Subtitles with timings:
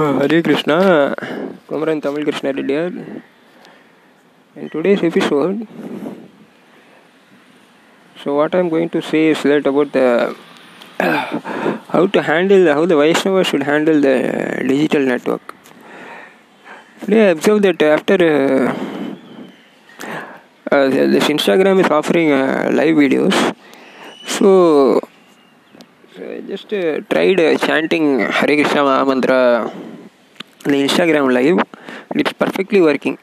[0.00, 1.14] Hare Krishna,
[1.68, 3.22] Kumaran Tamil Krishna Reddy here.
[4.56, 5.68] In today's episode,
[8.24, 10.34] so what I'm going to say is that about the
[11.00, 15.54] how to handle how the Vaishnava should handle the digital network.
[17.02, 18.74] Today I observed that after uh,
[20.72, 23.54] uh, this Instagram is offering uh, live videos,
[24.26, 24.98] so
[26.16, 29.70] I just uh, tried uh, chanting Hare Krishna Mantra
[30.64, 31.58] the Instagram live
[32.14, 33.18] it's perfectly working.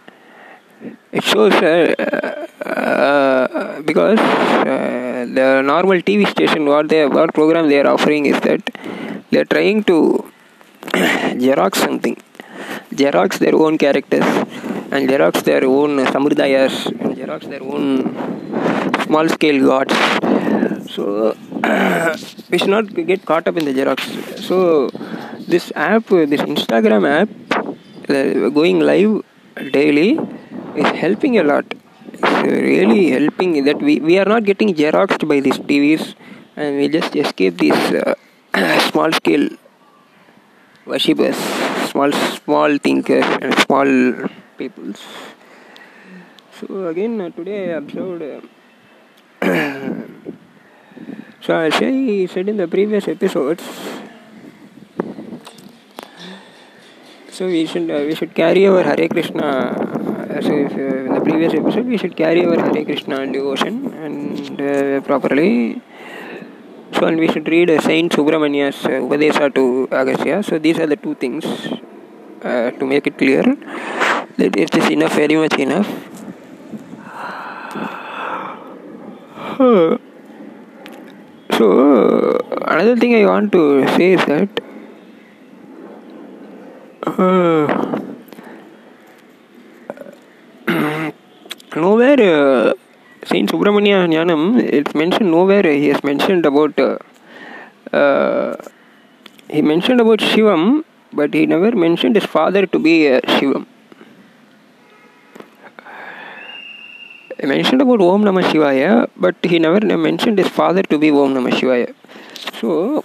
[1.12, 7.80] It shows uh, uh, because uh, the normal TV station what they what program they
[7.80, 8.62] are offering is that
[9.30, 10.31] they are trying to
[11.44, 12.16] xerox something,
[12.92, 14.26] xerox their own characters
[14.92, 18.14] and xerox their own sampradayas and xerox their own
[19.06, 19.95] small scale gods.
[20.94, 21.36] So
[22.52, 24.40] we should not get caught up in the xerox.
[24.40, 24.90] So
[25.48, 27.30] this app, this Instagram app,
[28.53, 29.23] going live
[29.72, 30.20] daily
[30.76, 31.66] is helping a lot.
[32.14, 36.16] It's really helping that we, we are not getting xeroxed by these TVs
[36.56, 38.16] and we just escape these uh,
[38.92, 39.50] small scale
[40.86, 41.38] worshippers,
[41.92, 45.02] small small thinkers and small peoples.
[46.59, 48.22] So again uh, today I observed.
[48.23, 48.42] Uh,
[51.42, 53.64] so as I said in the previous episodes,
[57.38, 59.48] so we should uh, we should carry our Hare Krishna.
[59.48, 63.76] Uh, so if, uh, in the previous episode, we should carry our Hare Krishna devotion
[64.06, 65.80] and uh, properly.
[66.94, 70.42] So and we should read uh, Saint Subramania's uh, Upadesha to Agastya.
[70.44, 71.46] So these are the two things
[72.44, 75.90] uh, to make it clear that it is enough, very much enough.
[81.58, 84.67] So another thing I want to say is that uh,
[91.75, 92.74] nowhere uh,
[93.25, 97.00] Saint Subramania Jnanam it's mentioned nowhere he has mentioned about uh,
[97.91, 98.56] uh,
[99.50, 103.66] he mentioned about Shivam but he never mentioned his father to be uh, Shivam.
[107.40, 111.96] He mentioned about Om Namah but he never mentioned his father to be Om Namah.
[112.59, 113.03] So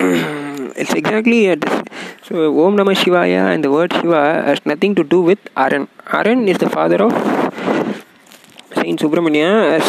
[0.00, 1.83] it's exactly at this.
[2.26, 5.88] So Om Namah Shivaya and the word Shiva has nothing to do with Aran.
[6.10, 7.12] Aran is the father of
[8.76, 9.84] Saint Subramania, as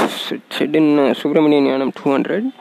[0.50, 2.51] said in uh, Subramania Jnanam 200.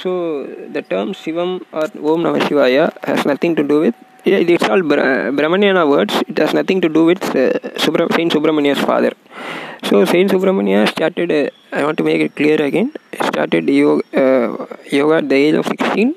[0.00, 4.68] So the term Shivam or Om Namah Shivaya has nothing to do with yeah it's
[4.68, 6.14] all Brahmanyana words.
[6.28, 9.12] It has nothing to do with uh, Subra, Saint Subramania's father.
[9.82, 11.32] So Saint Subramania started.
[11.32, 12.92] Uh, I want to make it clear again.
[13.32, 16.14] Started yoga, uh, yoga at the age of 16.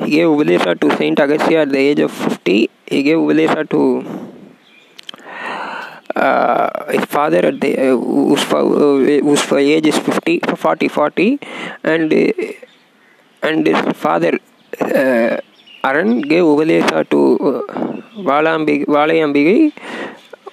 [0.00, 2.70] He gave Upadesha to Saint Agastya at the age of 50.
[2.86, 3.80] He gave Upadesha to
[6.16, 11.38] uh, his father at the uh, whose, uh, whose age is 50, 40, 40,
[11.84, 12.32] and uh,
[13.42, 14.38] and his father.
[14.80, 15.40] Uh,
[15.82, 19.72] Aran gave Upadesha to uh, Valayambigai, Valayambigai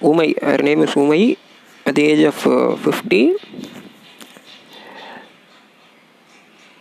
[0.00, 1.36] Umai, her name is Umai,
[1.84, 3.34] at the age of uh, 50.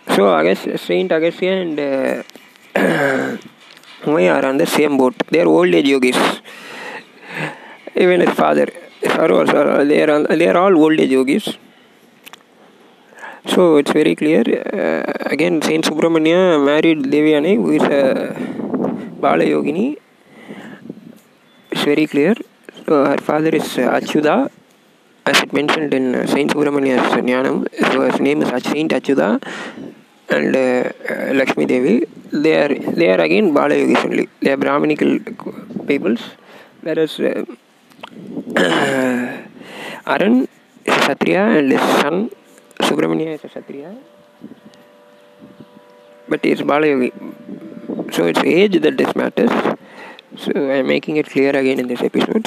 [0.09, 2.23] So, Agast, Saint Agastya and uh,
[4.07, 5.15] Umai are on the same boat.
[5.31, 6.17] They are old age yogis.
[7.95, 8.67] Even his father,
[9.03, 11.57] sorry, they, are all, they are all old age yogis.
[13.47, 14.41] So it's very clear.
[14.41, 18.35] Uh, again, Saint Subramania married Devyani, who is a
[19.21, 19.97] Bala Yogini.
[21.71, 22.35] It's very clear.
[22.85, 24.51] So her father is Achyuta,
[25.25, 27.67] as it mentioned in Saint Subramania's Jnanam.
[27.93, 29.41] So his name is Saint Achyuta
[30.29, 32.05] and uh, Lakshmi Devi.
[32.31, 34.29] They are they are again Bala Yogis only.
[34.41, 35.19] They are Brahminical
[35.87, 36.21] peoples,
[36.81, 37.45] whereas uh,
[40.05, 40.47] Aran
[40.85, 42.29] is a Satriya and his son
[42.81, 43.95] Subramania is a Satriya,
[46.27, 47.11] but he is Balayogi.
[48.13, 49.51] So it's age that this matters.
[50.37, 52.45] So I'm making it clear again in this episode.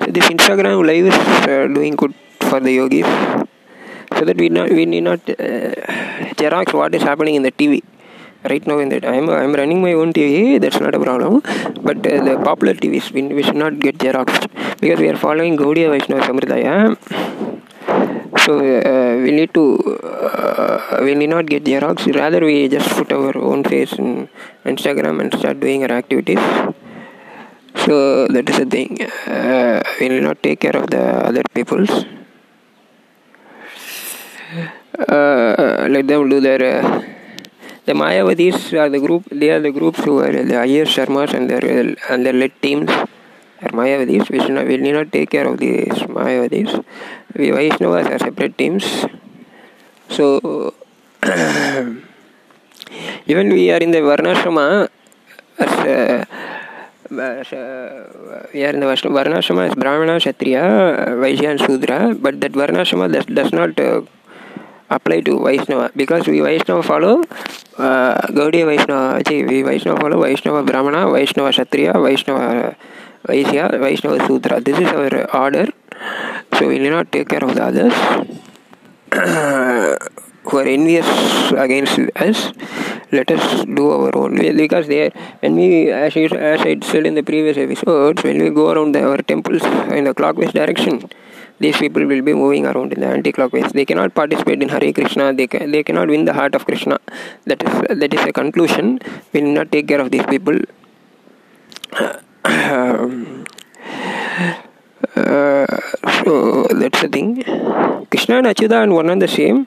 [0.00, 3.06] So this Instagram live is uh, doing good for the yogis,
[4.22, 5.72] so that we not we need not uh,
[6.40, 7.82] xerox what is happening in the TV.
[8.50, 10.60] Right now, in that I'm I'm running my own TV.
[10.62, 11.40] That's not a problem.
[11.88, 14.46] But uh, the popular TVs we, we should not get xeroxed
[14.80, 16.76] because we are following Gaudiya Vaishnava Sampradaya
[18.44, 19.64] so uh, we need to
[20.02, 24.08] uh, we need not get xerox rather we just put our own face in
[24.72, 26.42] instagram and start doing our activities
[27.84, 28.90] so that is the thing
[29.36, 31.94] uh, we need not take care of the other people's
[35.08, 36.58] uh, let them do their
[37.84, 39.24] the Mayavadis are the group.
[39.30, 42.88] They are the groups who are the IS Sharmas and their and their led teams
[42.90, 44.30] are Mayavadis.
[44.30, 46.84] We should not, we need not take care of these Mayavadis.
[47.34, 48.84] We Vaishnavas are separate teams.
[50.10, 50.74] So
[53.26, 54.88] even we are in the Varnashrama
[55.58, 55.72] as.
[55.86, 56.24] Uh,
[57.10, 57.18] we
[58.64, 60.62] are in the Varnashrama as Brahmana, Kshatriya,
[61.20, 64.00] Vaishya and Sudra, but that Varnashrama does, does not uh,
[64.94, 67.22] apply to Vaishnava because we Vaishnava follow
[67.78, 72.76] uh, Gaudiya Vaishnava, we Vaishnava follow Vaishnava Brahmana, Vaishnava Kshatriya, Vaishnava
[73.26, 74.60] Vaishya, Vaishnava Sudra.
[74.60, 75.66] This is our order,
[76.58, 77.94] so we will not take care of the others
[80.44, 82.52] who are envious against us.
[83.12, 85.10] Let us do our own way because they are,
[85.40, 88.92] when we, as I, as I said in the previous episodes, when we go around
[88.92, 91.08] the, our temples in the clockwise direction,
[91.62, 93.72] these people will be moving around in the anti-clockwise.
[93.72, 95.32] They cannot participate in Hare Krishna.
[95.32, 96.98] They can, they cannot win the heart of Krishna.
[97.46, 98.98] That is that is a conclusion.
[99.32, 100.58] We will not take care of these people.
[105.14, 105.66] Uh,
[106.24, 107.42] so that's the thing.
[108.10, 109.66] Krishna and Achyuta and one and the same.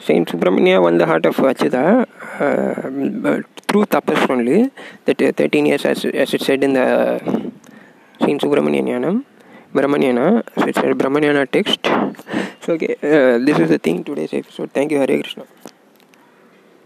[0.00, 2.06] Saint Subramania won the heart of Achyuta
[2.40, 4.70] uh, through tapas only.
[5.04, 7.20] That uh, 13 years, as, as it said in the
[8.20, 9.24] Saint Subramania Jnanam.
[9.72, 10.42] Brahmanyana.
[10.54, 11.84] So it's a Brahmanyana text.
[12.64, 14.70] So okay, uh, this is the thing today's episode.
[14.72, 15.44] Thank you, Hare Krishna.